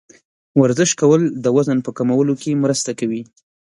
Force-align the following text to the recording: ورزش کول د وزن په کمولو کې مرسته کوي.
ورزش 0.61 0.91
کول 1.01 1.21
د 1.43 1.45
وزن 1.55 1.77
په 1.85 1.91
کمولو 1.97 2.33
کې 2.41 2.59
مرسته 2.63 2.91
کوي. 2.99 3.21